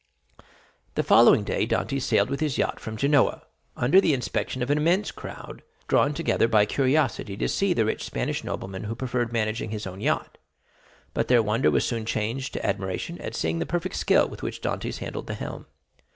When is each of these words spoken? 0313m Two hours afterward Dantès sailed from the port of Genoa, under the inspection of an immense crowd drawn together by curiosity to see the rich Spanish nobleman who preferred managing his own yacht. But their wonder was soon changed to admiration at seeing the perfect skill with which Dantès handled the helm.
0313m 0.95 0.95
Two 0.95 1.13
hours 1.13 1.19
afterward 1.19 1.69
Dantès 1.87 2.01
sailed 2.01 2.27
from 2.29 2.37
the 2.37 2.57
port 2.79 2.87
of 2.87 2.95
Genoa, 2.95 3.41
under 3.77 4.01
the 4.01 4.15
inspection 4.15 4.63
of 4.63 4.71
an 4.71 4.79
immense 4.79 5.11
crowd 5.11 5.61
drawn 5.87 6.15
together 6.15 6.47
by 6.47 6.65
curiosity 6.65 7.37
to 7.37 7.47
see 7.47 7.71
the 7.71 7.85
rich 7.85 8.03
Spanish 8.03 8.43
nobleman 8.43 8.85
who 8.85 8.95
preferred 8.95 9.31
managing 9.31 9.69
his 9.69 9.85
own 9.85 10.01
yacht. 10.01 10.39
But 11.13 11.27
their 11.27 11.43
wonder 11.43 11.69
was 11.69 11.85
soon 11.85 12.07
changed 12.07 12.53
to 12.53 12.65
admiration 12.65 13.21
at 13.21 13.35
seeing 13.35 13.59
the 13.59 13.67
perfect 13.67 13.93
skill 13.93 14.27
with 14.27 14.41
which 14.41 14.59
Dantès 14.63 14.97
handled 14.97 15.27
the 15.27 15.35
helm. 15.35 15.67